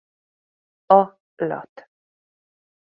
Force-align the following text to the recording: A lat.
A 0.97 1.19
lat. 1.45 1.87